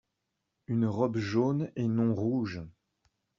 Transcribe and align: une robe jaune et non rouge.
une 0.65 0.87
robe 0.87 1.17
jaune 1.19 1.69
et 1.75 1.87
non 1.87 2.15
rouge. 2.15 2.63